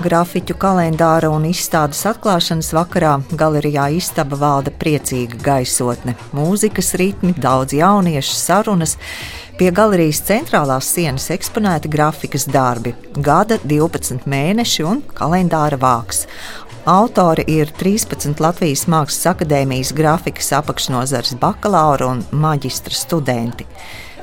Grafiķu 0.00 0.54
kalendāra 0.56 1.28
un 1.28 1.42
izstādes 1.44 1.98
atklāšanas 2.08 2.70
vakarā 2.72 3.18
galerijā 3.36 3.90
istaba 3.98 4.38
valda 4.40 4.72
priecīga 4.72 5.36
gaisotne, 5.44 6.14
mūzikas 6.32 6.94
ritmi, 6.96 7.34
daudz 7.36 7.76
jauniešu 7.76 8.32
sarunas. 8.38 8.96
Pie 9.60 9.68
galerijas 9.76 10.22
centrālās 10.24 10.88
sienas 10.88 11.28
eksponēti 11.34 11.90
grafikas 11.92 12.48
darbi, 12.48 12.94
gada 13.12 13.58
12 13.60 14.24
mēneši 14.24 14.86
un 14.88 15.02
kalendāra 15.12 15.76
vāks. 15.76 16.24
Autori 16.84 17.44
ir 17.46 17.68
13 17.76 18.40
Latvijas 18.40 18.86
Mākslas 18.88 19.34
akadēmijas 19.34 19.90
grafikas 19.92 20.48
apakšnodarbs 20.56 21.34
bakalaura 21.36 22.08
un 22.08 22.22
maģistra 22.32 22.96
studenti. 22.96 23.66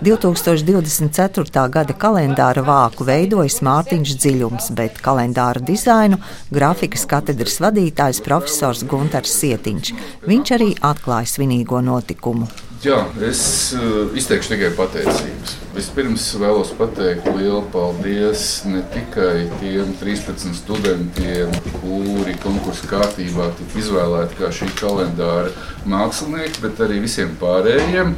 2024. 0.02 1.68
gada 1.70 1.94
kalendāra 1.94 2.64
vāku 2.66 3.06
veidojas 3.06 3.60
Mārtiņš 3.66 4.18
Dziļums, 4.24 4.72
bet 4.78 4.98
kalendāra 5.06 5.62
dizainu 5.62 6.18
grafikas 6.50 7.06
katedras 7.10 7.60
vadītājs 7.62 8.24
profesors 8.26 8.82
Gunārs 8.90 9.38
Sietiņš. 9.38 9.94
Viņš 10.26 10.56
arī 10.58 10.74
atklāja 10.82 11.30
svinīgo 11.38 11.86
notikumu. 11.86 12.50
Jā, 12.78 12.98
es 13.26 13.40
uh, 13.74 14.12
izteikšu 14.14 14.52
tikai 14.52 14.68
pateicības. 14.78 15.56
Vispirms 15.74 16.26
vēlos 16.38 16.70
pateikt 16.78 17.26
lielu 17.34 17.64
paldies 17.74 18.44
ne 18.70 18.84
tikai 18.94 19.48
tiem 19.58 19.96
13 19.98 20.54
studentiem, 20.60 21.56
kuri 21.80 22.36
konkursu 22.44 22.86
kārtībā 22.92 23.48
tika 23.58 23.82
izvēlēti 23.82 24.38
kā 24.38 24.52
šī 24.54 24.70
kalendāra 24.78 25.50
mākslinieki, 25.90 26.62
bet 26.68 26.84
arī 26.86 27.00
visiem 27.08 27.34
pārējiem 27.42 28.14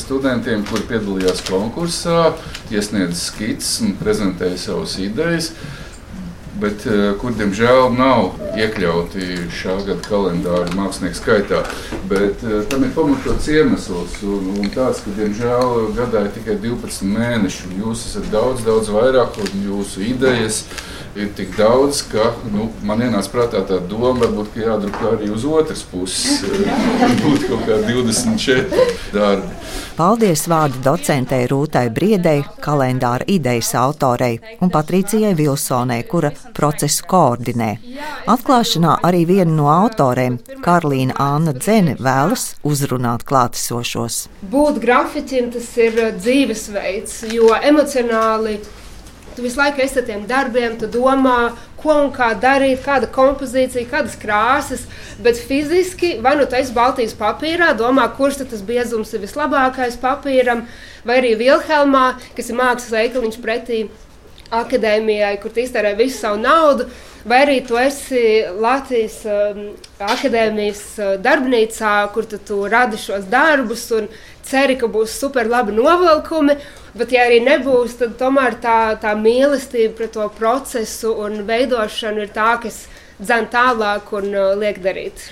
studentiem, 0.00 0.64
kuri 0.70 0.88
piedalījās 0.94 1.44
konkursā, 1.50 2.30
iesniedz 2.72 3.26
skices 3.28 3.82
un 3.84 3.98
prezentēja 4.00 4.64
savas 4.64 4.96
idejas 5.02 5.52
bet 6.60 6.84
eh, 6.86 7.12
kur 7.20 7.34
diemžēl 7.36 7.90
nav 7.96 8.36
iekļauti 8.58 9.48
šā 9.54 9.76
gada 9.86 10.00
kalendāra 10.06 10.68
mākslinieku 10.76 11.18
skaitā. 11.18 11.62
Bet 12.10 12.44
eh, 12.44 12.60
tam 12.70 12.84
ir 12.86 12.94
pamatots 12.96 13.48
iemesls, 13.52 14.20
un, 14.26 14.52
un 14.60 14.70
tāds, 14.74 15.02
ka 15.04 15.14
diemžēl 15.18 15.90
gadā 15.98 16.26
ir 16.26 16.32
tikai 16.36 16.58
12 16.62 17.10
mēneši, 17.16 17.74
jūs 17.80 18.06
esat 18.10 18.30
daudz, 18.34 18.64
daudz 18.66 18.92
vairāk, 18.94 19.40
un 19.40 19.68
jūsu 19.70 20.04
idejas 20.12 20.64
ir 21.18 21.30
tik 21.36 21.56
daudz, 21.58 22.04
ka 22.06 22.30
nu, 22.52 22.68
man 22.86 23.02
ienāca 23.02 23.32
prātā 23.32 23.62
tā 23.66 23.80
doma, 23.90 24.14
varbūt, 24.22 24.52
ka 24.54 24.62
jādrukā 24.68 25.14
arī 25.16 25.30
uz 25.34 25.44
otras 25.48 25.82
puses. 25.90 26.44
Būtu 27.24 27.50
kaut 27.50 27.64
kā 27.66 27.80
24 27.88 28.84
darbi. 29.14 29.56
Paldies 29.98 30.46
vārdu 30.48 30.80
docentei 30.84 31.48
Rūtai 31.50 31.88
Briedei, 31.92 32.44
kalendāra 32.62 33.26
idejas 33.28 33.74
autorei 33.76 34.38
un 34.62 34.70
Patricijai 34.72 35.34
Vilsonai, 35.36 35.98
kura 36.08 36.30
procesu 36.56 37.06
koordinē. 37.10 37.70
Atklāšanā 38.30 38.98
arī 39.06 39.24
viena 39.28 39.54
no 39.54 39.70
autoriem, 39.72 40.40
Karolīna 40.64 41.16
Anna 41.20 41.54
Dzene, 41.56 41.96
vēlas 42.00 42.54
uzrunāt 42.66 43.24
klātesošos. 43.28 44.26
Būt 44.52 44.82
grafiķim 44.82 45.50
tas 45.54 45.70
ir 45.80 46.02
dzīvesveids, 46.18 47.24
jo 47.34 47.54
emocionāli 47.56 48.58
Tu 49.36 49.42
visu 49.42 49.60
laiku 49.60 49.80
esi 49.80 49.98
ar 50.00 50.04
tiem 50.04 50.24
darbiem, 50.26 50.74
tu 50.76 50.88
domā, 50.90 51.52
ko 51.80 51.94
un 52.02 52.10
kā 52.12 52.32
darīt, 52.42 52.82
kāda 52.84 53.06
kompozīcija, 53.14 53.86
kādas 53.88 54.16
krāsas. 54.18 54.82
Bet 55.22 55.38
fiziski, 55.38 56.16
vai 56.24 56.34
nu 56.36 56.48
tas 56.50 56.68
ir 56.68 56.76
Baltijas 56.76 57.14
papīrā, 57.16 57.70
domā, 57.78 58.08
kurš 58.18 58.42
tas 58.42 58.64
biezums 58.66 59.14
ir 59.14 59.22
vislabākais 59.22 59.96
papīram, 60.02 60.66
vai 61.06 61.20
arī 61.22 61.36
Vilhelmā, 61.40 62.04
kas 62.36 62.50
ir 62.50 62.58
mākslas 62.58 62.92
veikaliņš 62.96 63.40
pretī 63.44 63.84
akadēmijai, 64.50 65.36
kur 65.42 65.54
iztērē 65.62 65.94
visu 65.98 66.18
savu 66.24 66.40
naudu, 66.42 66.86
vai 67.28 67.42
arī 67.44 67.56
tu 67.66 67.78
esi 67.78 68.42
Latvijas 68.60 69.20
um, 69.28 69.62
akadēmijas 70.02 70.82
uh, 70.98 71.14
darbnīcā, 71.22 71.94
kur 72.14 72.26
tu, 72.28 72.40
tu 72.46 72.60
radi 72.70 72.98
šos 73.00 73.28
darbus 73.30 73.86
un 73.96 74.08
ceri, 74.46 74.76
ka 74.80 74.90
būs 74.90 75.18
super 75.22 75.50
labi 75.50 75.76
novilkumi. 75.76 76.58
Bet, 76.98 77.12
ja 77.14 77.28
arī 77.28 77.38
nebūs, 77.46 77.98
tad 78.00 78.16
tomēr 78.18 78.58
tā, 78.62 78.78
tā 79.02 79.14
mīlestība 79.18 79.94
pret 80.00 80.16
to 80.16 80.26
procesu 80.38 81.14
un 81.22 81.44
veidošanu 81.46 82.26
ir 82.26 82.32
tā, 82.34 82.56
kas 82.62 82.86
dzēn 83.20 83.52
tālāk 83.52 84.10
un 84.18 84.32
uh, 84.34 84.56
liek 84.58 84.82
darīt. 84.82 85.30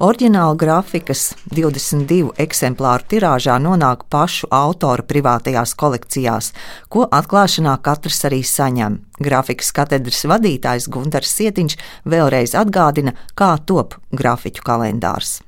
Orģināla 0.00 0.56
grafikas 0.60 1.34
22 1.52 2.32
eksemplāru 2.40 3.06
tirāžā 3.10 3.58
nonāk 3.62 4.06
pašu 4.12 4.48
autora 4.54 5.04
privātajās 5.06 5.74
kolekcijās, 5.78 6.52
ko 6.88 7.06
atklāšanā 7.06 7.76
katrs 7.84 8.24
arī 8.28 8.42
saņem. 8.46 9.00
Grafikas 9.20 9.74
katedras 9.76 10.22
vadītājs 10.24 10.88
Gunārs 10.92 11.34
Sietiņš 11.36 11.76
vēlreiz 12.08 12.56
atgādina, 12.56 13.12
kā 13.36 13.52
top 13.68 13.98
grafiķu 14.16 14.64
kalendārs. 14.64 15.40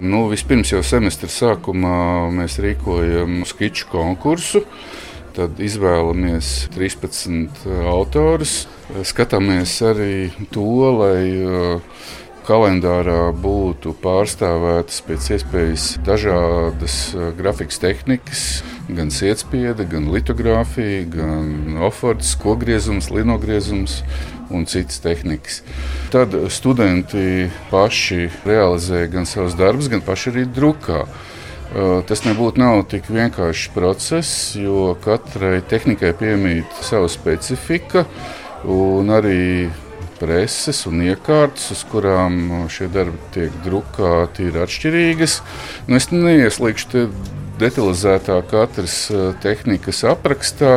Nu, 0.00 0.26
vispirms 0.32 0.72
jau 0.72 0.80
semestra 0.86 1.28
sākumā 1.28 2.32
mēs 2.32 2.56
rīkojam 2.62 3.42
skiču 3.48 3.90
konkursu. 3.92 4.64
Tad 5.32 5.60
izvēlamies 5.64 6.48
13 6.74 7.62
autorus. 7.88 8.66
Skatāmies 9.08 9.78
arī 9.88 10.16
to, 10.52 10.66
lai 10.98 11.22
uh, 11.40 12.02
kalendārā 12.46 13.30
būtu 13.38 13.94
pārstāvētas 14.02 15.00
pēc 15.06 15.28
iespējas 15.36 15.86
dažādas 16.06 16.96
eh, 17.14 17.30
grafikas 17.38 17.80
tehnikas, 17.82 18.44
gan 18.92 19.12
sietspiede, 19.14 19.86
gan 19.90 20.10
litogrāfija, 20.12 21.04
gan 21.12 21.78
ofords, 21.86 22.34
kogriezums, 22.42 23.10
linogriezums 23.14 24.00
un 24.52 24.66
citas 24.68 25.00
tehnikas. 25.04 25.60
Tad 26.12 26.34
studenti 26.52 27.48
paši 27.70 28.26
realizē 28.44 29.06
gan 29.12 29.28
savus 29.28 29.56
darbus, 29.58 29.90
gan 29.92 30.02
paši 30.04 30.34
arī 30.34 30.46
drukā. 30.50 31.04
Eh, 31.06 32.02
tas 32.08 32.26
nebūtu 32.26 32.60
nav 32.60 32.82
tik 32.92 33.06
vienkāršs 33.08 33.70
process, 33.72 34.52
jo 34.58 34.92
katrai 35.04 35.62
tehnikai 35.64 36.12
piemīt 36.18 36.82
sava 36.84 37.08
specifika 37.08 38.04
un 38.68 39.08
arī 39.14 39.70
preses 40.22 40.84
un 40.86 41.02
iekārtas, 41.02 41.72
uz 41.74 41.82
kurām 41.90 42.66
šie 42.70 42.86
darbi 42.92 43.18
tiek 43.34 43.54
drukāti, 43.64 44.46
ir 44.50 44.60
atšķirīgas. 44.62 45.38
Nu, 45.88 45.98
es 45.98 46.10
neieslīgšu 46.14 47.06
detalizētāk 47.62 48.50
katras 48.52 48.96
e, 49.10 49.30
tehnikas 49.42 50.04
aprakstā. 50.12 50.76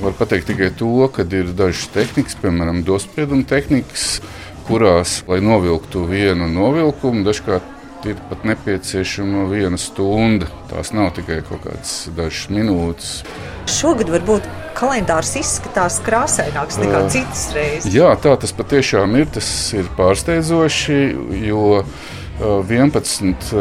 Var 0.00 0.14
pateikt 0.16 0.48
tikai 0.48 0.70
to, 0.76 0.94
ka 1.12 1.26
ir 1.28 1.52
dažas 1.56 1.90
tehnikas, 1.92 2.38
piemēram, 2.40 2.80
dosprieduma 2.86 3.44
tehnikas, 3.48 4.22
kurās, 4.68 5.20
lai 5.28 5.42
novilktu 5.44 6.06
vienu 6.08 6.48
novilkumu, 6.48 7.26
dažkārt 7.26 8.08
ir 8.08 8.16
pat 8.30 8.46
nepieciešama 8.48 9.44
viena 9.50 9.76
stunda. 9.80 10.48
Tās 10.72 10.94
nav 10.96 11.12
tikai 11.18 11.42
kaut 11.44 11.66
kādas 11.66 11.94
dažas 12.16 12.48
minūtes. 12.54 13.12
Šogad 13.68 14.08
varbūt 14.14 14.48
kalendārs 14.80 15.34
izskatās 15.38 15.98
krāsaināks 16.04 16.80
nekā 16.80 17.04
uh, 17.04 17.10
citas 17.12 17.50
reizes. 17.56 17.92
Jā, 17.94 18.14
tā 18.20 18.32
tas 18.40 18.54
patiešām 18.56 19.18
ir. 19.20 19.28
Tas 19.34 19.48
ir 19.76 19.90
pārsteidzoši, 19.98 20.98
jo 21.44 21.84
11 22.40 23.52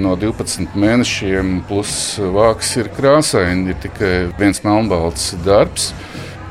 no 0.00 0.14
12 0.16 0.78
mēnešiem 0.80 1.58
plus 1.68 2.16
vāks 2.18 2.72
ir 2.80 2.88
krāsaini. 2.96 3.74
Ir 3.74 3.80
tikai 3.84 4.14
viens 4.40 4.62
melnbalts 4.64 5.34
darbs. 5.44 5.92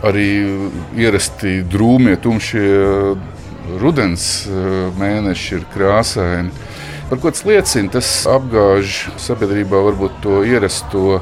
Arī 0.03 0.27
ierasti 0.99 1.61
drūmie, 1.71 2.17
tumšie 2.21 2.67
rudens 3.81 4.27
mēneši 4.99 5.57
ir 5.57 5.65
krāsaini. 5.73 6.51
Par 7.09 7.21
ko 7.21 7.31
tas 7.31 7.45
liecina? 7.47 7.91
Tas 7.93 8.09
apgāž 8.29 9.07
sabiedrībā 9.21 9.81
varbūt 9.87 10.21
to 10.23 10.41
ierasto 10.47 11.21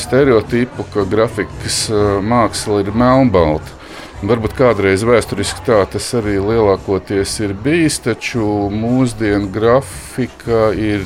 stereotipu, 0.00 0.86
ka 0.94 1.04
grafikas 1.08 1.86
māksla 2.24 2.82
ir 2.84 2.92
melnbalta. 2.94 3.80
Varbūt 4.24 4.54
kādreiz 4.56 5.02
vēsturiski 5.04 5.66
tā 5.66 5.82
tas 5.90 6.06
arī 6.16 6.38
lielākoties 6.40 7.34
ir 7.44 7.52
bijis, 7.64 7.98
taču 8.06 8.70
mūsdienu 8.72 9.50
grafika 9.52 10.70
ir 10.72 11.04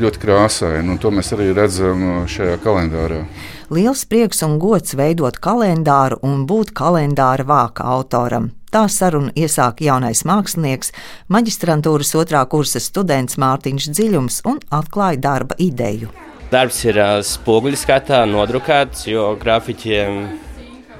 ļoti 0.00 0.20
krāsaina, 0.22 0.86
un 0.88 1.00
to 1.00 1.10
mēs 1.12 1.32
arī 1.36 1.50
redzam 1.56 2.24
šajā 2.30 2.56
kalendārā. 2.64 3.24
Liels 3.72 4.04
prieks 4.08 4.44
un 4.46 4.60
gods 4.62 4.94
veidot 4.96 5.36
kalendāru 5.42 6.20
un 6.24 6.44
būt 6.48 6.72
kalendāra 6.76 7.44
vāka 7.44 7.84
autoram. 7.96 8.52
Tā 8.72 8.86
sarunu 8.92 9.32
iesāka 9.36 9.84
jaunais 9.86 10.24
mākslinieks, 10.28 10.92
maģistrantūras 11.32 12.14
otrā 12.18 12.44
kursa 12.50 12.80
students 12.82 13.38
Mārtiņš 13.40 13.90
Dziļums 13.90 14.40
un 14.48 14.62
atklāja 14.74 15.20
darba 15.28 15.58
ideju. 15.58 16.12
Darbs 16.46 16.78
ir 16.86 16.98
spoguļu 17.26 17.78
skatā 17.80 18.20
nodrukāts, 18.30 19.06
jo 19.10 19.32
grafiķiem 19.40 20.20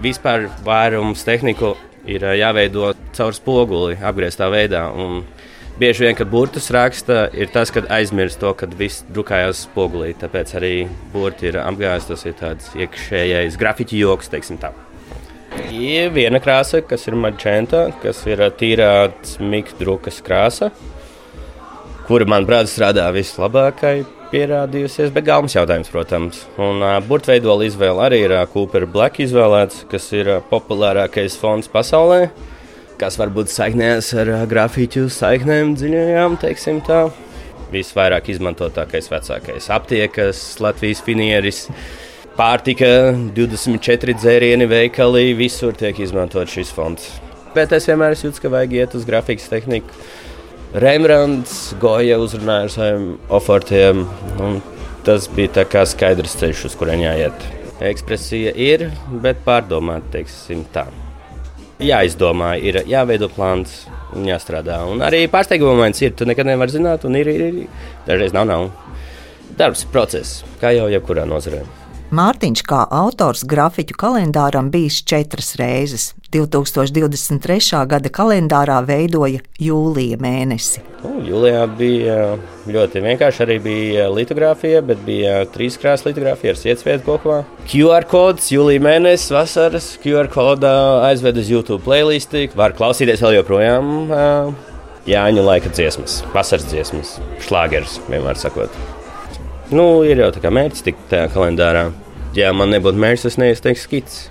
vispār 0.03 0.49
vairums 0.67 1.23
tehniku 1.27 1.77
ir 2.07 2.25
jāveido 2.39 2.93
caur 3.15 3.35
spoguli, 3.35 3.95
apgrieztā 4.03 4.51
veidā. 4.51 4.89
Un 4.91 5.23
Bieži 5.77 6.07
vien, 6.07 6.15
kad 6.17 6.31
burtus 6.33 6.71
raksta, 6.73 7.27
ir 7.37 7.51
tas, 7.53 7.69
kad 7.69 7.91
aizmirst 7.93 8.39
to, 8.41 8.49
ka 8.57 8.65
viss 8.79 9.03
drukājās 9.13 9.67
spogulī. 9.67 10.15
Tāpēc 10.17 10.55
arī 10.57 10.71
burti 11.13 11.51
ir 11.51 11.59
apgājis. 11.61 12.07
Tas 12.09 12.25
ir 12.25 12.37
tāds 12.39 12.71
iekšējais 12.81 13.59
grafiķi 13.61 14.01
joks, 14.01 14.33
teiksim 14.33 14.57
tā. 14.63 14.73
Ir 15.69 16.09
viena 16.17 16.41
krāsa, 16.41 16.81
kas 16.81 17.05
ir 17.11 17.19
maģenta, 17.21 17.91
kas 18.01 18.25
ir 18.25 18.41
tīrāts 18.57 19.37
mikdrukas 19.37 20.23
krāsa, 20.25 20.71
kura, 22.09 22.25
manuprāt, 22.25 22.73
strādā 22.73 23.11
vislabākai 23.13 23.99
pierādījusies, 24.31 25.13
bet 25.15 25.27
galvenais 25.27 25.57
jautājums, 25.57 25.91
protams. 25.93 26.43
Un 26.63 26.83
uh, 26.85 26.97
burtveidola 27.05 27.67
izvēle 27.67 28.05
arī 28.07 28.23
ir 28.25 28.35
uh, 28.35 28.45
Cooper 28.51 28.87
Black 28.91 29.21
izvēlēts, 29.23 29.85
kas 29.91 30.09
ir 30.17 30.31
uh, 30.31 30.43
populārākais 30.51 31.39
fonds 31.41 31.71
pasaulē, 31.73 32.27
kas 33.01 33.19
varbūt 33.21 33.53
saiknēs 33.53 34.13
ar 34.23 34.33
uh, 34.33 34.43
grafiķu 34.51 35.07
saiknēm 35.13 35.77
dziļajām, 35.79 36.37
teiksim 36.43 36.83
tā. 36.87 37.07
Visvairāk 37.73 38.31
izmantotākais 38.35 39.11
vecākais 39.11 39.71
aptiekas, 39.75 40.43
Latvijas 40.63 41.03
finieris. 41.07 41.67
Pārtika, 42.37 43.15
24 43.37 44.19
dzērieni, 44.21 44.69
veikali, 44.69 45.31
visur 45.39 45.73
tiek 45.75 45.97
izmantot 46.05 46.53
šis 46.53 46.71
fonds. 46.77 47.09
Bet 47.57 47.73
es 47.73 47.89
vienmēr 47.89 48.13
jūtu, 48.13 48.43
ka 48.45 48.53
vajag 48.53 48.75
iet 48.77 48.97
uz 48.99 49.07
grafikas 49.09 49.49
tehniku 49.49 49.95
Rembrandts, 50.77 51.73
Goja 51.81 52.19
uzrunāja 52.21 52.67
ar 52.67 52.73
saviem 52.73 53.05
ofortiem. 53.33 54.03
Tas 55.07 55.29
bija 55.33 55.65
skaidrs 55.89 56.35
ceļš, 56.37 56.65
uz 56.69 56.75
kurien 56.77 57.01
jāiet. 57.01 57.47
Ekspresija 57.81 58.53
ir, 58.61 58.91
bet 59.25 59.41
pārdomāt, 59.47 60.11
teiksim 60.13 60.67
tā. 60.75 60.85
Jāizdomā, 61.81 62.55
ir 62.61 62.83
jāveido 62.89 63.31
plāns 63.33 63.87
un 64.17 64.29
jāstrādā. 64.29 64.83
Un 64.91 65.01
arī 65.05 65.25
pārsteiguma 65.33 65.73
moments 65.77 66.03
ir, 66.05 66.13
tu 66.17 66.29
nekad 66.29 66.49
nevari 66.49 66.77
zināt, 66.77 67.09
un 67.09 67.17
ir, 67.17 67.33
ir, 67.33 67.47
ir. 67.65 67.89
dažreiz 68.09 68.37
nav, 68.37 68.45
nav. 68.49 68.69
Darbs, 69.57 69.87
process, 69.89 70.43
kā 70.61 70.77
jau 70.77 70.91
jebkurā 70.93 71.25
nozarē. 71.29 71.65
Mārtiņš 72.15 72.61
kā 72.63 72.85
autors 72.95 73.41
grafiķu 73.51 73.97
kalendāram 73.99 74.69
bijis 74.71 75.01
četras 75.03 75.57
reizes. 75.59 76.13
2023. 76.31 77.81
gada 77.91 78.11
kalendārā 78.15 78.77
veidoja 78.87 79.41
jūlija 79.59 80.19
mēnesi. 80.23 80.85
Nu, 81.03 81.17
jūlijā 81.27 81.65
bija 81.79 82.19
ļoti 82.71 83.03
vienkārši. 83.03 83.43
Arī 83.43 83.57
bija 83.65 84.05
litogrāfija, 84.13 84.85
bet 84.87 85.03
bija 85.07 85.41
trīs 85.51 85.79
krāsas 85.83 86.07
litogrāfija 86.07 86.55
ar 86.55 86.61
sietvietu 86.61 87.07
kopā. 87.09 87.41
QR 87.73 88.07
kods, 88.11 88.53
jūlija 88.55 88.85
mēnesis, 88.87 89.33
vasaras 89.35 89.89
QR 90.05 90.31
kodā 90.31 90.77
aizved 91.09 91.41
uz 91.43 91.51
YouTube 91.51 91.83
playlisti. 91.87 92.47
Var 92.55 92.77
klausīties 92.79 93.25
vēl 93.25 93.41
joprojām. 93.41 93.91
Jāņu 95.11 95.43
laika 95.47 95.75
dziesmas, 95.75 96.21
vasaras 96.35 96.71
dziesmas, 96.71 97.17
šlāgeris 97.47 97.99
vienmēr 98.07 98.39
sakot. 98.39 98.75
Nu, 99.67 100.05
ir 100.07 100.21
jau 100.23 100.29
tā 100.31 100.39
kā 100.45 100.51
mērķis 100.55 100.85
tikt 100.87 101.09
tajā 101.11 101.27
kalendārā. 101.35 101.89
Ja 102.39 102.53
man 102.55 102.71
nebūtu 102.71 103.01
mērķis, 103.03 103.33
es 103.33 103.39
neizteiktu 103.41 103.83
skicis. 103.83 104.27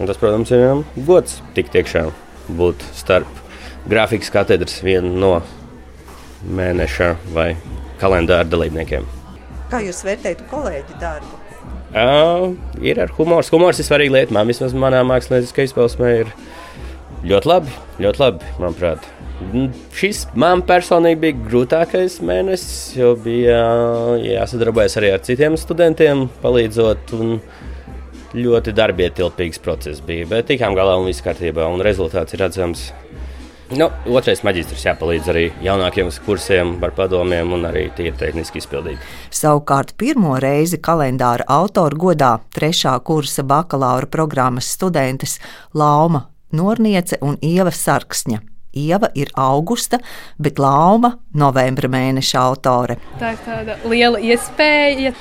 Un 0.00 0.08
tas, 0.10 0.18
protams, 0.18 0.50
ir 0.50 0.64
um, 0.66 0.82
gods 1.06 1.38
tikt 1.54 1.76
iekšā, 1.78 2.02
būt 2.58 2.82
starp 2.98 3.30
grafikas 3.86 4.32
katedras 4.34 4.80
vienu 4.82 5.12
no 5.22 5.30
mēneša 6.58 7.12
vai 7.36 7.52
kalendāra 8.00 8.48
dalībniekiem. 8.50 9.06
Kā 9.70 9.80
jūs 9.86 10.02
vērtējat 10.06 10.42
kolēģi 10.50 10.98
darbu? 11.00 11.38
Uh, 11.96 12.56
ir 12.82 12.98
ar 13.00 13.14
humoru. 13.14 13.46
Humors 13.54 13.78
ir 13.80 13.86
svarīga 13.86 14.18
lieta. 14.18 14.34
Man 14.34 14.50
vismaz 14.50 14.74
manā 14.74 15.00
mākslinieckajā 15.06 15.70
izpausmē 15.70 16.10
ir 16.24 16.34
ļoti 17.26 17.50
labi, 17.50 17.76
ļoti 18.02 18.22
labi, 18.22 18.50
manuprāt. 18.60 19.06
Nu, 19.52 19.66
šis 19.92 20.24
man 20.38 20.62
personīgi 20.66 21.20
bija 21.26 21.38
grūtākais 21.46 22.20
mēnesis, 22.24 22.96
jo 22.96 23.12
bija 23.20 23.58
jāsadarbojas 24.22 24.96
arī 25.00 25.12
ar 25.12 25.24
citiem 25.26 25.58
studentiem, 25.60 26.26
palīdzot. 26.44 27.16
Ļoti 28.36 28.72
darbietilpīgs 28.76 29.60
process 29.64 30.02
bija, 30.04 30.26
bet 30.28 30.50
tikām 30.50 30.74
galā 30.76 30.96
un 31.00 31.06
viss 31.08 31.24
kārtībā, 31.24 31.68
un 31.72 31.80
rezultāts 31.84 32.36
ir 32.36 32.42
redzams. 32.42 32.90
Nu, 33.74 33.88
otrais 34.14 34.44
maģistrs 34.46 34.84
jāpalīdz 34.84 35.30
arī 35.32 35.46
jaunākiem 35.64 36.10
kursiem 36.26 36.76
ar 36.84 36.92
padomiem 36.94 37.56
un 37.56 37.64
arī 37.66 37.86
tīri 37.96 38.14
tehniski 38.18 38.60
izpildīt. 38.60 39.00
Savukārt 39.34 39.96
pirmo 39.98 40.36
reizi 40.42 40.78
kalendāra 40.78 41.48
autora 41.50 41.98
godā 41.98 42.32
trešā 42.54 42.94
kursa 43.02 43.42
bakalaura 43.42 44.06
programmas 44.06 44.68
studentes 44.76 45.40
Lauma 45.74 46.26
Norniece 46.52 47.18
un 47.22 47.38
Ieva 47.42 47.70
Sarksņa. 47.70 48.42
Ieva 48.76 49.08
ir 49.16 49.30
augusta, 49.40 49.98
bet 50.38 50.58
Lauma- 50.60 51.16
novembra 51.42 51.88
mēneša 51.88 52.42
autore. 52.42 52.98
Tā 53.18 53.32
ir 53.32 53.38
tāda 53.46 53.76
liela 53.88 54.18
iespēja, 54.18 55.14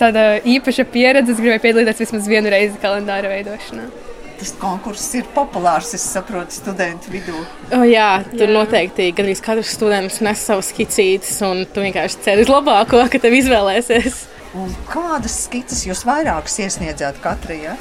tāda 0.00 0.40
īpaša 0.42 0.86
pieredze. 0.88 1.32
Es 1.32 1.40
gribēju 1.40 1.60
piedalīties 1.60 2.00
vismaz 2.06 2.28
vienu 2.28 2.50
reizi 2.50 2.80
kalendāra 2.80 3.28
veidošanā. 3.28 3.90
Tas 4.38 4.52
konkurss 4.58 5.14
ir 5.14 5.24
populārs, 5.36 5.92
es 5.94 6.02
saprotu, 6.02 6.50
studentu 6.50 7.12
vidū. 7.12 7.44
Oh, 7.72 7.84
jā, 7.86 8.24
tur 8.32 8.48
jā. 8.48 8.54
noteikti 8.56 9.12
gandrīz 9.14 9.40
katrs 9.40 9.76
students 9.76 10.20
nes 10.20 10.38
savus 10.38 10.72
skicītes, 10.72 11.36
un 11.46 11.64
tu 11.66 11.84
vienkārši 11.84 12.24
ceri 12.24 12.42
uz 12.42 12.48
labāko, 12.48 13.08
ka 13.08 13.20
tev 13.22 13.36
izvēlēsies. 13.38 14.24
Un 14.58 14.72
kādas 14.90 15.44
skices 15.46 15.86
jūs 15.86 16.02
vairākas 16.04 16.58
iesniedzāt 16.58 17.20
katrai? 17.22 17.62
Ja? 17.62 17.76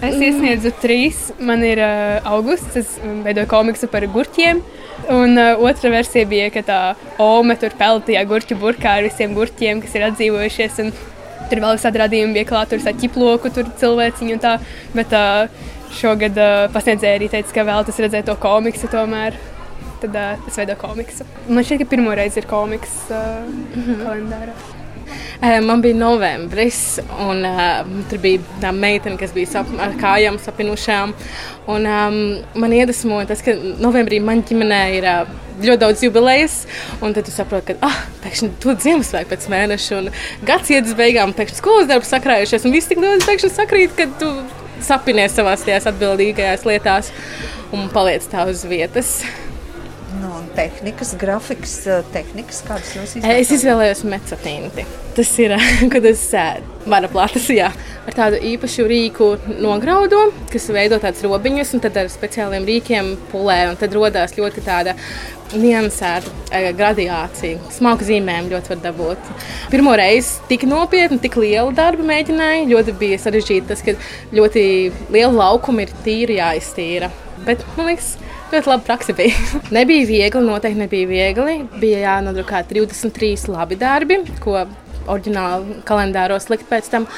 Es 0.00 0.16
iesniedzu 0.16 0.72
trīs. 0.80 1.18
Man 1.44 1.64
ir 1.66 1.80
uh, 1.84 2.20
augusts, 2.32 2.76
es 2.78 2.94
veidoju 3.24 3.48
komiksu 3.50 3.88
par 3.92 4.06
gurķiem. 4.14 4.62
Un 5.12 5.36
uh, 5.36 5.60
otra 5.60 5.92
versija 5.92 6.28
bija, 6.28 6.48
ka 6.54 6.62
tā 6.64 6.80
Ome 7.20 7.56
tur 7.60 7.74
peltīja 7.76 8.24
gurķu 8.28 8.56
burkā 8.60 8.96
ar 8.98 9.08
visiem 9.08 9.36
gurķiem, 9.36 9.82
kas 9.84 9.98
ir 9.98 10.06
atdzīvojušies. 10.08 10.80
Tur 11.50 11.62
vēl 11.64 11.76
visādi 11.76 12.00
radījumi 12.00 12.38
bija 12.38 12.48
klāt, 12.48 12.72
tur 12.72 12.96
ķiploku, 13.02 13.52
tur 13.52 13.68
cilvēciņu 13.80 14.36
un 14.38 14.42
tā. 14.42 14.56
Bet 14.96 15.12
uh, 15.16 15.70
šogad 16.00 16.40
uh, 16.40 16.66
pasniedzēja 16.72 17.20
arī 17.20 17.30
teica, 17.32 17.52
ka 17.58 17.68
vēlaties 17.68 18.04
redzēt 18.06 18.30
to 18.30 18.40
komiksu 18.40 18.88
tomēr. 18.92 19.36
Tad 20.00 20.16
uh, 20.16 20.48
es 20.48 20.56
veidoju 20.56 20.80
komiksu. 20.80 21.28
Man 21.48 21.66
šķiet, 21.66 21.84
ka 21.84 21.92
pirmo 21.92 22.16
reizi 22.16 22.40
ir 22.40 22.48
komiks 22.48 23.02
uh, 23.12 23.42
mm 23.44 23.82
-hmm. 23.82 24.04
kalendārā. 24.06 24.79
Eh, 25.42 25.60
man 25.60 25.80
bija 25.80 25.96
novembris, 25.96 26.98
un 27.28 27.46
uh, 27.48 27.78
tur 28.10 28.20
bija 28.20 28.42
tā 28.60 28.74
meitene, 28.76 29.16
kas 29.16 29.32
bija 29.32 29.48
sap, 29.48 29.70
ar 29.80 29.94
kājām 29.96 30.36
sapinušām. 30.36 31.14
Un, 31.72 31.88
um, 31.88 32.18
man 32.60 32.74
iedvesmoja 32.76 33.30
tas, 33.30 33.40
ka 33.46 33.54
novembrī 33.80 34.18
man 34.20 34.44
ģimenē 34.44 34.82
ir 34.98 35.08
uh, 35.08 35.32
ļoti 35.64 35.80
daudz 35.80 36.04
jubilejas, 36.04 36.58
un 37.00 37.16
tad 37.16 37.24
tu 37.24 37.32
saproti, 37.32 37.72
ka 37.72 37.88
ah, 37.88 37.98
pēkšņi 38.20 38.52
to 38.60 38.76
Ziemassvētku 38.84 39.32
pēc 39.32 39.48
mēneša, 39.54 40.02
un 40.02 40.12
gads 40.44 40.76
iet 40.76 40.92
uz 40.92 40.96
beigām, 41.00 41.32
pēkšņi 41.36 41.62
skolas 41.62 41.88
darbs 41.88 42.12
sakrājušies, 42.12 42.68
un 42.68 42.76
viss 42.76 42.92
tik 42.92 43.00
daudz 43.00 43.24
pēkšņi 43.24 43.54
sakrīt, 43.56 43.96
ka 43.96 44.10
tu 44.20 44.34
sapinies 44.84 45.40
savās 45.40 45.64
tajās 45.64 45.88
atbildīgajās 45.88 46.68
lietās 46.68 47.14
un 47.72 47.88
paliec 47.96 48.28
tā 48.28 48.44
uz 48.52 48.68
vietas. 48.68 49.22
Nu, 50.18 50.30
tehnikas, 50.56 51.12
grafikas, 51.20 51.76
tehnikas, 52.10 52.64
kādas 52.66 52.90
jūs 52.96 53.12
izvēlējāties? 53.20 53.46
Es 53.46 53.52
izvēlējos 53.60 54.00
metatīnu. 54.10 54.86
Tas 55.14 55.30
ir, 55.38 55.54
kad 55.92 56.06
es 56.08 56.24
mana 56.90 57.10
plātas, 57.12 57.46
jā, 57.54 57.68
ar 58.08 58.16
tādu 58.16 58.40
īpašu 58.50 58.88
rīku 58.90 59.28
nograudu, 59.62 60.24
kas 60.50 60.66
veido 60.74 60.98
tādas 60.98 61.22
robiņas, 61.26 61.74
un 61.76 61.84
tad 61.84 62.00
ar 62.02 62.10
speciāliem 62.10 62.66
rīkiem 62.66 63.12
pulē, 63.30 63.60
un 63.70 63.78
tad 63.78 63.94
rodās 63.94 64.34
ļoti 64.38 64.66
tāda 64.66 64.96
niansēta 65.54 66.64
gradācija. 66.74 67.62
Smalku 67.74 68.06
zīmēm 68.10 68.50
ļoti 68.50 68.74
var 68.74 68.84
dabūt. 68.90 69.32
Pirmo 69.70 69.94
reizi 69.98 70.42
tik 70.50 70.66
nopietni, 70.70 71.22
tik 71.22 71.38
lielu 71.38 71.74
darbu 71.76 72.06
mēģināju. 72.10 72.68
Ļoti 72.74 72.98
bija 72.98 73.22
sarežģīti 73.22 73.70
tas, 73.70 73.82
ka 73.86 73.94
ļoti 74.34 74.62
liela 75.10 75.34
laukuma 75.38 75.86
ir 75.86 75.98
tīri 76.06 76.38
jāiztīra. 76.42 77.10
Bet, 77.46 77.62
man 77.76 77.88
liekas, 77.88 78.14
ļoti 78.52 78.70
laba 78.70 78.84
praksa 78.86 79.14
bija. 79.16 79.36
nebija 79.76 80.06
viegli, 80.08 80.44
noteikti 80.44 80.82
nebija 80.82 81.10
viegli. 81.10 81.56
Bija 81.80 82.04
jānodrukā 82.04 82.62
23 82.68 83.48
labi 83.52 83.78
darbi, 83.80 84.20
ko 84.42 84.58
oriģināli 85.10 85.80
kalendāros 85.88 86.50
likt 86.52 86.68
pēc 86.70 86.90
tam. 86.92 87.08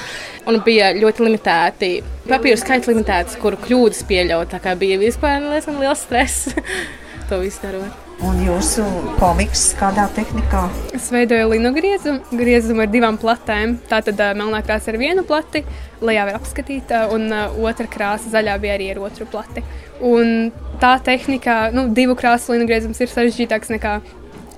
Un 0.48 0.60
bija 0.66 0.92
ļoti 0.96 1.26
limitēti 1.26 1.92
papīra 2.28 2.60
skaits, 2.60 2.90
limitēts, 2.90 3.38
kuru 3.42 3.60
kļūdas 3.66 4.06
pieļaut. 4.08 4.52
Tā 4.54 4.62
kā 4.62 4.76
bija 4.78 5.00
vispār 5.02 5.42
diezgan 5.50 5.82
liels 5.82 6.06
stress 6.06 6.54
to 7.28 7.42
visu 7.42 7.62
darot. 7.66 8.01
Un 8.21 8.38
jūsu 8.45 8.85
komiks 9.19 9.71
kādā 9.78 10.04
tehnikā? 10.14 10.66
Es 10.95 11.09
veidoju 11.14 11.49
linu 11.54 11.73
griezumu, 11.75 12.21
griezumu 12.38 12.85
ar 12.85 12.90
divām 12.92 13.16
platēm. 13.19 13.78
Tā 13.88 14.02
tad 14.04 14.21
melnā 14.38 14.61
krāsa 14.66 14.92
ar 14.92 14.99
vienu 15.00 15.25
plati, 15.26 15.64
lejā 16.04 16.28
var 16.28 16.38
apskatīt, 16.38 16.92
un 17.14 17.33
otra 17.33 17.88
krāsa 17.90 18.31
zaļā 18.35 18.59
bija 18.62 18.76
arī 18.76 18.90
ar 18.92 19.02
otru 19.09 19.26
plati. 19.33 19.64
Un 20.04 20.52
tā 20.83 20.97
tehnika, 21.02 21.71
nu, 21.75 21.88
divu 21.97 22.14
krāsu 22.19 22.54
linu 22.54 22.69
griezums 22.69 23.00
ir 23.00 23.11
sarežģītāks 23.11 23.73
nekā 23.75 23.99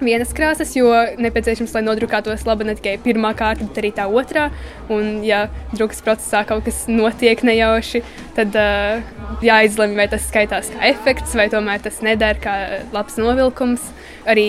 vienas 0.00 0.32
krāsas, 0.36 0.72
jo 0.76 0.90
nepieciešams, 1.20 1.74
lai 1.76 1.82
nodrukātos 1.86 2.46
labi 2.48 2.68
ne 2.68 2.76
tikai 2.78 2.96
pirmā 3.04 3.34
kārta, 3.38 3.66
bet 3.68 3.80
arī 3.82 3.92
tā 3.96 4.06
otrā. 4.08 4.48
Un, 4.92 5.20
ja 5.26 5.46
drukas 5.74 6.02
procesā 6.04 6.44
kaut 6.48 6.64
kas 6.66 6.84
notiek 6.90 7.44
nejauši, 7.46 8.02
tad 8.38 8.56
uh, 8.58 9.04
jāizlemj, 9.44 9.98
vai 9.98 10.08
tas 10.12 10.26
skaitās 10.30 10.72
kā 10.74 10.90
efekts, 10.90 11.36
vai 11.38 11.48
tomēr 11.52 11.84
tas 11.84 12.00
neder 12.04 12.40
kā 12.42 12.56
labs 12.94 13.20
novilkums. 13.20 13.92
Arī 14.24 14.48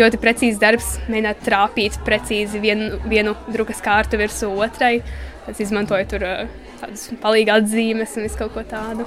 ļoti 0.00 0.20
precīzs 0.20 0.60
darbs, 0.62 0.96
mēģināt 1.10 1.42
trāpīt 1.46 1.98
precīzi 2.06 2.60
vienu, 2.62 3.00
vienu 3.08 3.36
drukas 3.52 3.82
kārtu 3.84 4.20
virsū 4.20 4.50
otrai. 4.52 5.00
Es 5.46 5.60
izmantoju 5.62 6.08
tur 6.10 6.24
uh, 6.26 6.48
tādas 6.80 7.06
palīga 7.22 7.60
atzīmes 7.60 8.16
un 8.16 8.26
visu 8.26 8.40
kaut 8.40 8.54
ko 8.56 8.64
tādu. 8.66 9.06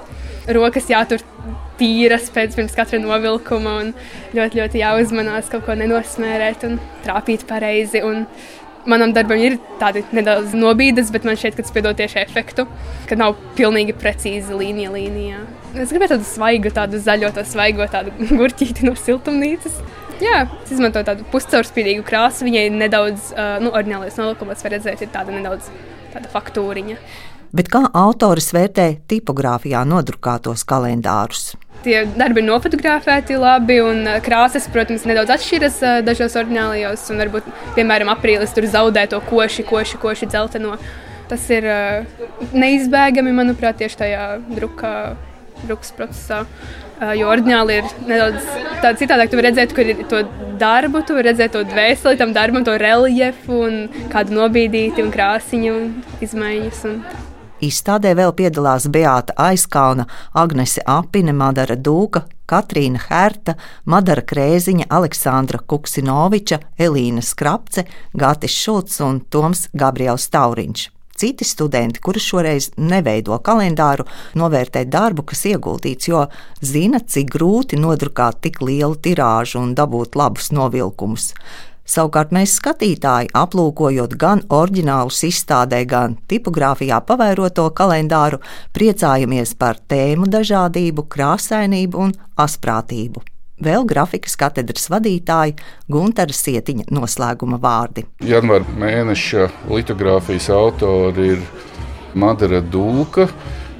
Rokas 0.55 0.87
jātur 0.91 1.23
tīras 1.79 2.29
pēc 2.33 2.57
katra 2.75 2.99
novilkuma 3.01 3.75
un 3.83 3.91
ļoti, 4.35 4.61
ļoti 4.61 4.81
jāuzmanās 4.81 5.51
kaut 5.51 5.67
ko 5.67 5.75
nenosmērēt 5.79 6.65
un 6.67 6.79
trāpīt 7.05 7.45
pareizi. 7.49 8.01
Un 8.05 8.25
manam 8.89 9.13
darbam 9.13 9.39
ir 9.41 9.59
tādi 9.81 10.03
nedaudz 10.15 10.55
nobīdes, 10.57 11.11
bet 11.13 11.27
man 11.27 11.37
šķiet, 11.39 11.57
ka 11.57 11.65
tas 11.65 11.75
piedod 11.75 11.99
tieši 11.99 12.21
efektu, 12.23 12.65
ka 13.09 13.19
nav 13.19 13.37
pilnīgi 13.59 13.95
precīzi 13.99 14.55
līnija 14.55 14.93
līnijā. 14.95 15.43
Es 15.75 15.91
gribēju 15.93 16.15
tādu 16.15 16.27
svaigu, 16.27 16.73
tādu 16.73 17.01
zaļo, 17.03 17.33
to 17.35 17.45
svaigo 17.45 17.85
tādu 17.91 18.15
gurķīti 18.39 18.87
no 18.87 18.95
siltumnīcas. 18.97 19.81
Jā, 20.19 20.43
es 20.65 20.73
izmantoju 20.75 21.07
tādu 21.07 21.25
puscaurspīdīgu 21.31 22.03
krāsu. 22.07 22.43
Viņai 22.47 22.65
nedaudz, 22.75 23.31
nu, 23.63 23.71
oriģinālais 23.71 24.19
nolikumos 24.19 24.65
var 24.65 24.75
redzēt, 24.75 25.05
ir 25.05 25.11
tāda 25.13 25.31
nedaudz 25.35 25.69
tāda 26.13 26.31
faktūriņa. 26.33 26.97
Bet 27.55 27.71
kā 27.73 27.85
autors 27.97 28.51
vērtē 28.53 28.91
tipogrāfijā 29.09 29.81
nodrukātos 29.89 30.61
kalendārus? 30.69 31.55
Tie 31.81 32.03
darbi 32.19 32.43
ir 32.43 32.45
nofotografēti 32.49 33.37
labi, 33.39 33.79
un 33.81 34.03
krāsas, 34.25 34.67
protams, 34.69 35.05
nedaudz 35.07 35.31
atšķiras 35.37 35.79
dažos 36.05 36.35
oriģinālajos. 36.41 37.05
Varbūt, 37.21 37.47
piemēram, 37.77 38.11
aprīlis 38.11 38.53
tur 38.53 38.67
zaudē 38.69 39.07
to 39.09 39.21
koši, 39.29 39.63
koši, 39.69 39.97
koši 40.03 40.29
dzelteno. 40.29 40.75
Tas 41.31 41.47
ir 41.53 41.65
neizbēgami, 42.51 43.33
manuprāt, 43.37 43.79
tieši 43.79 44.01
tajā 44.03 44.27
drukā, 44.51 44.93
drukas 45.63 45.95
procesā. 45.95 46.43
Jo 46.99 47.29
oriģināli 47.31 47.79
ir 47.79 47.89
nedaudz 48.09 48.49
citādāk. 48.99 49.31
Tu 49.31 49.39
vari 49.39 49.51
redzēt, 49.51 49.73
kur 49.75 49.87
ir 49.87 50.03
to 50.11 50.25
darbu, 50.59 51.05
tu 51.07 51.15
vari 51.15 51.31
redzēt 51.31 51.55
to 51.55 51.63
dvēseli 51.67 52.19
tam 52.19 52.35
darbam, 52.35 52.65
to 52.67 52.75
reljefu 52.79 53.63
un 53.69 53.81
kādu 54.11 54.35
nobīdīti 54.35 55.05
un 55.05 55.13
krāsiņu 55.15 55.79
izmaiņas. 56.25 56.85
Un 56.91 57.01
tā. 57.07 57.25
Izstādē 57.59 58.13
vēl 58.15 58.31
piedalās 58.39 58.85
Beāta 58.87 59.33
Aizkalna, 59.35 60.05
Agnese 60.31 60.79
Apine, 60.87 61.33
Madara 61.35 61.75
Dūka, 61.75 62.23
Katrīna 62.47 63.01
Herta, 63.09 63.57
Madara 63.83 64.23
Krēziņa, 64.23 64.87
Aleksandra 64.87 65.59
Kuksinoviča, 65.59 66.61
Elīna 66.79 67.23
Skrapce, 67.25 67.83
Gatis 68.15 68.55
Šulcs 68.55 69.01
un 69.03 69.19
Toms 69.27 69.67
Gabriels 69.75 70.29
Tauriņš. 70.31 70.87
Citi 71.19 71.43
studenti, 71.43 71.99
kuri 71.99 72.21
šoreiz 72.23 72.69
neveido 72.79 73.35
kalendāru, 73.43 74.05
novērtē 74.39 74.85
darbu, 74.87 75.25
kas 75.27 75.41
ieguldīts, 75.49 76.07
jo 76.07 76.21
zina, 76.63 77.01
cik 77.03 77.33
grūti 77.33 77.79
nodrukāt 77.79 78.39
tik 78.45 78.61
lielu 78.63 78.95
tirāžu 79.03 79.59
un 79.59 79.73
dabūt 79.75 80.15
labus 80.15 80.53
novilkumus. 80.55 81.33
Savukārt 81.89 82.31
mēs 82.35 82.53
skatītāji, 82.59 83.31
aplūkojot 83.35 84.13
gan 84.21 84.43
oriģinālus 84.53 85.23
izstādē, 85.27 85.81
gan 85.89 86.15
tipogrāfijā 86.29 87.01
pavairoto 87.09 87.65
kalendāru, 87.75 88.39
priecājamies 88.77 89.55
par 89.59 89.81
tēmu 89.91 90.29
dažādību, 90.29 91.07
krāsainību 91.17 92.05
un 92.05 92.15
asprātību. 92.45 93.25
Vēl 93.59 93.83
grafikas 93.83 94.37
katedras 94.39 94.85
vadītāja 94.87 95.57
Gunara 95.91 96.31
Sietiņa 96.31 96.85
noslēguma 96.95 97.57
vārdi. 97.59 98.05
Janvāra 98.23 98.63
mēneša 98.79 99.49
litogrāfijas 99.67 100.47
autori 100.55 101.33
ir 101.33 101.41
Madara 102.15 102.61
Dūka, 102.63 103.27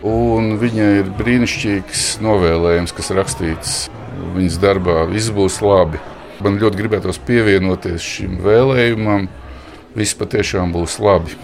un 0.04 0.58
viņa 0.60 0.90
ir 0.98 1.14
brīnišķīgs 1.22 2.18
novēlējums, 2.26 2.96
kas 2.98 3.14
rakstīts 3.16 3.78
viņas 4.36 4.60
darbā. 4.60 5.06
Viss 5.14 5.32
būs 5.32 5.62
labi. 5.64 6.04
Man 6.44 6.60
ļoti 6.60 6.82
gribētos 6.82 7.22
pievienoties 7.24 8.04
šim 8.04 8.36
vēlējumam. 8.44 9.30
Viss 9.96 10.20
patiešām 10.20 10.76
būs 10.76 11.00
labi. 11.00 11.40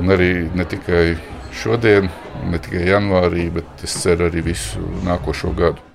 Un 0.00 0.08
arī 0.16 0.48
ne 0.56 0.64
tikai 0.64 1.18
šodien, 1.60 2.08
ne 2.48 2.62
tikai 2.62 2.88
janvārī, 2.88 3.50
bet 3.52 3.84
es 3.84 4.00
ceru 4.00 4.30
arī 4.30 4.48
visu 4.48 4.80
nākošo 5.04 5.52
gadu. 5.60 5.89